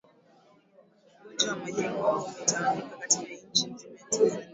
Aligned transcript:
Ugonjwa 1.23 1.51
wa 1.51 1.55
majimoyo 1.61 2.15
umetawanyika 2.25 2.97
katika 2.97 3.23
nchi 3.23 3.67
nzima 3.67 3.93
ya 3.93 4.07
Tanzania 4.09 4.47